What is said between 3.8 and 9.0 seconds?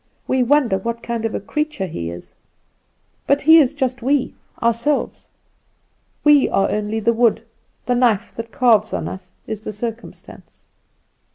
we, ourselves. We are only the wood, the knife that carves